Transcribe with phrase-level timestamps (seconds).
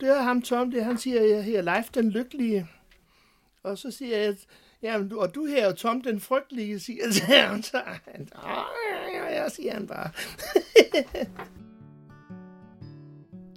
[0.00, 2.68] Det er ham, Tom, det han siger, jeg her Leif den lykkelige.
[3.62, 4.36] Og så siger jeg,
[4.82, 7.62] ja, og du her, Tom den frygtelige, siger jeg til ham.
[7.62, 8.28] Så han,
[9.14, 10.10] ja, ja, siger han bare.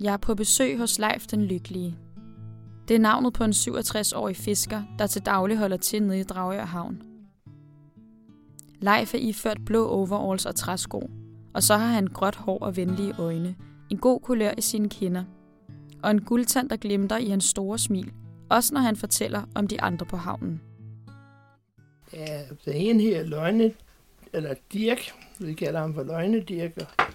[0.01, 1.95] Jeg er på besøg hos Leif den Lykkelige.
[2.87, 6.65] Det er navnet på en 67-årig fisker, der til daglig holder til nede i Dragør
[6.65, 7.01] Havn.
[8.81, 11.09] Leif er iført blå overalls og træsko,
[11.53, 13.55] og så har han gråt hår og venlige øjne,
[13.89, 15.23] en god kulør i sine kinder,
[16.03, 18.11] og en guldtand, der glimter i hans store smil,
[18.49, 20.61] også når han fortæller om de andre på havnen.
[22.13, 23.71] Ja, der er en her, Løgne,
[24.33, 27.05] eller Dirk, vi kalder ham for Løgne Dirk, og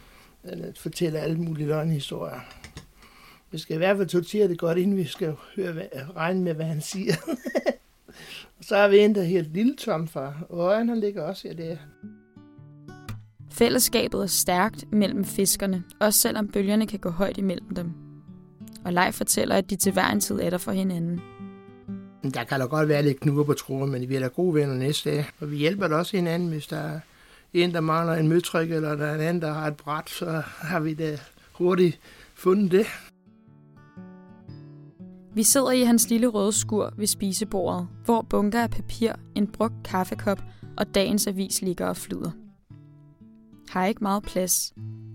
[0.45, 2.41] han fortæller alle mulige løgnehistorier.
[3.51, 5.75] Vi skal i hvert fald tortere det godt, inden vi skal høre,
[6.17, 7.15] regne med, hvad han siger.
[8.59, 11.55] og så har vi en, der hedder Lille Tom fra Øjen, han ligger også her
[11.55, 11.77] der.
[13.51, 18.04] Fællesskabet er stærkt mellem fiskerne, også selvom bølgerne kan gå højt imellem dem.
[18.85, 21.21] Og Leif fortæller, at de til hver en tid er der for hinanden.
[22.35, 24.75] Der kan da godt være lidt knuger på troen, men vi er da gode venner
[24.75, 25.25] næste dag.
[25.41, 27.01] Og vi hjælper da også hinanden, hvis der er
[27.53, 30.43] en, der mangler en møtryk, eller der er en anden, der har et bræt, så
[30.47, 31.19] har vi da
[31.53, 32.01] hurtigt
[32.35, 32.87] fundet det.
[35.35, 39.75] Vi sidder i hans lille røde skur ved spisebordet, hvor bunker af papir, en brugt
[39.85, 40.43] kaffekop
[40.77, 42.31] og dagens avis ligger og flyder.
[43.69, 44.73] Har ikke meget plads,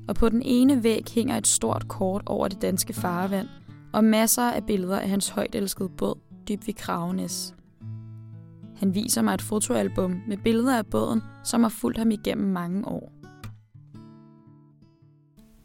[0.08, 3.48] og på den ene væg hænger et stort kort over det danske farvand
[3.94, 7.56] og masser af billeder af hans højt elskede båd dyb ved Kravenes.
[8.78, 12.88] Han viser mig et fotoalbum med billeder af båden, som har fulgt ham igennem mange
[12.88, 13.14] år.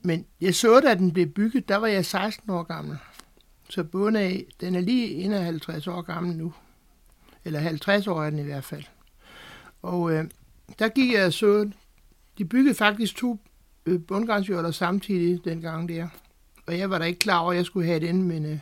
[0.02, 2.96] Men jeg så, da den blev bygget, der var jeg 16 år gammel.
[3.68, 6.52] Så båden er, den er lige 51 år gammel nu.
[7.44, 8.84] Eller 50 år er den i hvert fald.
[9.82, 10.24] Og øh,
[10.78, 11.70] der gik jeg og så,
[12.38, 13.38] de byggede faktisk to
[13.86, 16.08] øh, bundgangsjoller samtidig dengang der.
[16.66, 18.58] Og jeg var da ikke klar over, at jeg skulle have den, men øh,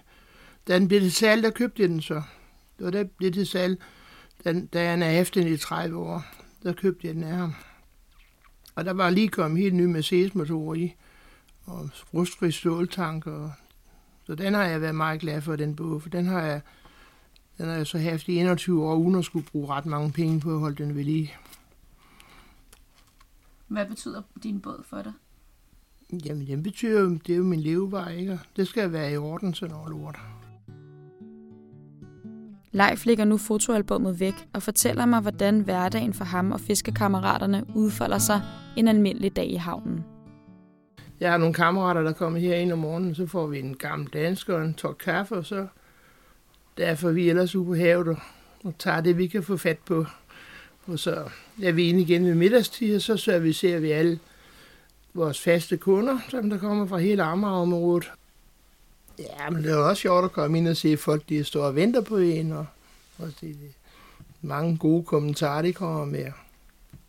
[0.68, 2.22] da den blev til salg, der købte jeg den så.
[2.78, 3.82] Det var da blev til salg,
[4.44, 6.24] da, da han er efter i 30 år.
[6.62, 7.54] Der købte jeg den af ham.
[8.74, 10.94] Og der var lige kommet helt ny Mercedes-motor i,
[11.64, 13.52] og rustfri ståltank, og
[14.26, 16.60] så den har jeg været meget glad for, den båd, for den har jeg,
[17.58, 20.40] den har jeg så haft i 21 år, uden at skulle bruge ret mange penge
[20.40, 21.34] på at holde den ved lige.
[23.68, 25.12] Hvad betyder din båd for dig?
[26.12, 28.38] Jamen, den betyder jo, det er jo min levevej, ikke?
[28.56, 30.18] Det skal være i orden, sådan noget lort.
[32.72, 38.18] Leif lægger nu fotoalbummet væk og fortæller mig, hvordan hverdagen for ham og fiskekammeraterne udfolder
[38.18, 38.40] sig
[38.76, 40.04] en almindelig dag i havnen.
[41.20, 44.08] Jeg har nogle kammerater, der kommer her ind om morgenen, så får vi en gammel
[44.08, 45.66] dansker og en tår kaffe, og så
[46.76, 48.16] derfor vi ellers ude på havet og,
[48.64, 50.06] og tager det, vi kan få fat på.
[50.86, 51.24] Og så
[51.62, 54.18] er vi inde igen ved middagstid, og så servicerer vi alle
[55.14, 58.12] vores faste kunder, som der kommer fra hele Amagerområdet.
[59.18, 61.76] Ja, men det er også sjovt at komme ind og se folk, de står og
[61.76, 62.66] venter på en, og,
[63.18, 63.72] og det, det,
[64.42, 66.26] mange gode kommentarer, de kommer med.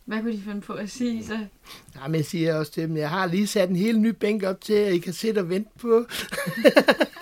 [0.04, 1.38] Hvad kunne de finde på at sige så?
[1.96, 4.60] Jamen, jeg siger også til dem, jeg har lige sat en helt ny bænk op
[4.60, 6.04] til, at I kan sætte og vente på.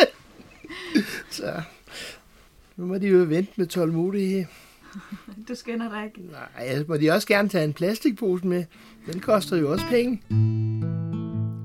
[1.31, 1.63] så
[2.77, 4.45] nu må de jo vente med tålmodighed.
[5.49, 6.33] Du skynder dig ikke?
[6.33, 8.65] Nej, jeg må de også gerne tage en plastikpose med.
[9.13, 10.23] Den koster jo også penge.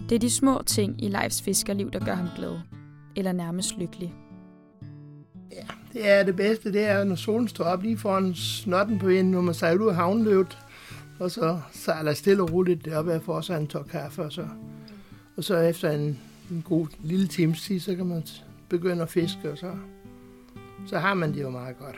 [0.09, 2.59] Det er de små ting i Leifs fiskerliv, der gør ham glad.
[3.15, 4.13] Eller nærmest lykkelig.
[5.51, 9.07] Ja, det er det bedste, det er, når solen står op lige foran snotten på
[9.07, 10.57] en, når man sejler ud af havnløbet,
[11.19, 14.47] og så sejler stille og roligt deroppe for sig en tår kaffe, og så,
[15.37, 16.19] og så efter en,
[16.51, 18.23] en god lille times tid, så kan man
[18.69, 19.71] begynde at fiske, og så,
[20.87, 21.95] så har man det jo meget godt.